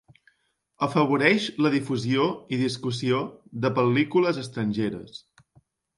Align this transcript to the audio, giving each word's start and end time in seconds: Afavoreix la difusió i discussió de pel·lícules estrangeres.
Afavoreix 0.85 1.43
la 1.65 1.71
difusió 1.75 2.25
i 2.57 2.61
discussió 2.63 3.19
de 3.67 3.71
pel·lícules 3.77 4.41
estrangeres. 4.45 5.21